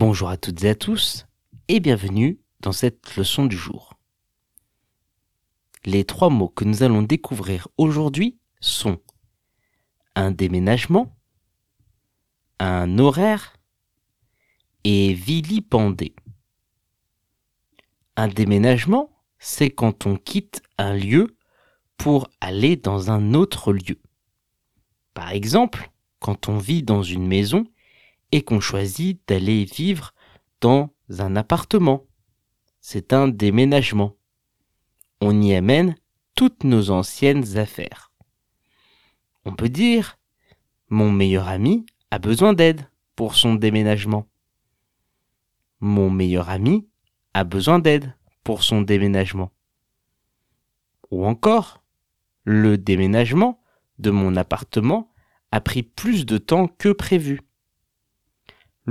[0.00, 1.26] Bonjour à toutes et à tous
[1.68, 3.98] et bienvenue dans cette leçon du jour.
[5.84, 8.98] Les trois mots que nous allons découvrir aujourd'hui sont
[10.14, 11.14] un déménagement,
[12.58, 13.58] un horaire
[14.84, 16.14] et vilipender.
[18.16, 21.36] Un déménagement, c'est quand on quitte un lieu
[21.98, 24.00] pour aller dans un autre lieu.
[25.12, 25.90] Par exemple,
[26.20, 27.66] quand on vit dans une maison
[28.32, 30.12] et qu'on choisit d'aller vivre
[30.60, 32.04] dans un appartement.
[32.80, 34.16] C'est un déménagement.
[35.20, 35.96] On y amène
[36.34, 38.12] toutes nos anciennes affaires.
[39.44, 40.18] On peut dire
[40.88, 44.26] mon meilleur ami a besoin d'aide pour son déménagement.
[45.80, 46.88] Mon meilleur ami
[47.32, 49.52] a besoin d'aide pour son déménagement.
[51.10, 51.82] Ou encore,
[52.44, 53.62] le déménagement
[53.98, 55.12] de mon appartement
[55.52, 57.40] a pris plus de temps que prévu.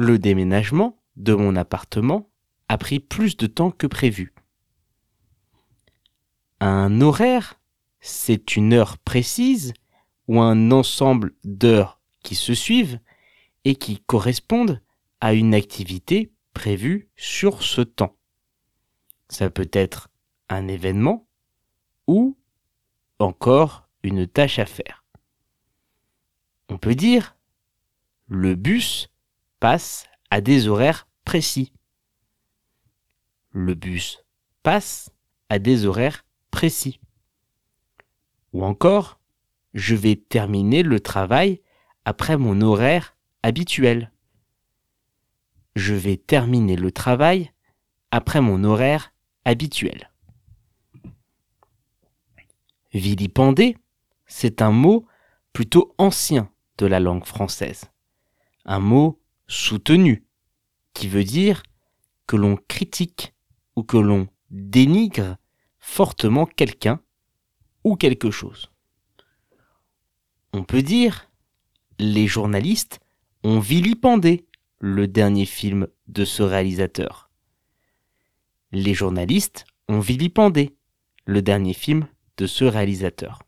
[0.01, 2.29] Le déménagement de mon appartement
[2.69, 4.33] a pris plus de temps que prévu.
[6.61, 7.59] Un horaire,
[7.99, 9.73] c'est une heure précise
[10.29, 13.01] ou un ensemble d'heures qui se suivent
[13.65, 14.81] et qui correspondent
[15.19, 18.15] à une activité prévue sur ce temps.
[19.27, 20.07] Ça peut être
[20.47, 21.27] un événement
[22.07, 22.37] ou
[23.19, 25.03] encore une tâche à faire.
[26.69, 27.35] On peut dire
[28.27, 29.08] le bus
[29.59, 31.73] passe à des horaires précis.
[33.51, 34.23] Le bus
[34.63, 35.11] passe
[35.49, 36.99] à des horaires précis.
[38.53, 39.19] Ou encore,
[39.73, 41.61] je vais terminer le travail
[42.05, 44.11] après mon horaire habituel.
[45.75, 47.51] Je vais terminer le travail
[48.11, 49.13] après mon horaire
[49.45, 50.11] habituel.
[52.93, 53.77] Vilipender,
[54.25, 55.05] c'est un mot
[55.53, 57.85] plutôt ancien de la langue française.
[58.65, 60.23] Un mot soutenu,
[60.93, 61.63] qui veut dire
[62.27, 63.33] que l'on critique
[63.75, 65.37] ou que l'on dénigre
[65.79, 67.01] fortement quelqu'un
[67.83, 68.71] ou quelque chose.
[70.53, 71.29] On peut dire
[71.97, 72.99] les journalistes
[73.43, 74.47] ont vilipendé
[74.79, 77.29] le dernier film de ce réalisateur.
[78.71, 80.77] Les journalistes ont vilipendé
[81.25, 82.07] le dernier film
[82.37, 83.41] de ce réalisateur.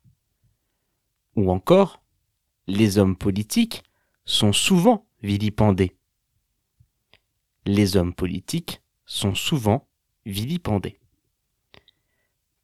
[1.36, 2.02] Ou encore,
[2.68, 3.84] les hommes politiques
[4.26, 5.96] sont souvent vilipendés.
[7.66, 9.88] Les hommes politiques sont souvent
[10.26, 11.00] vilipendés.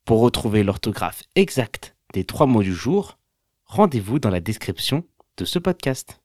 [0.05, 3.17] Pour retrouver l'orthographe exacte des trois mots du jour,
[3.65, 5.05] rendez-vous dans la description
[5.37, 6.21] de ce podcast.